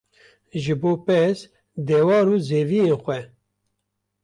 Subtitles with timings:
[0.63, 1.37] ji bo pez,
[1.87, 3.19] dewar û zeviyên xwe